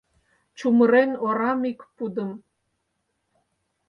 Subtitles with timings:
[0.57, 2.31] Чумырен орам ик пудым.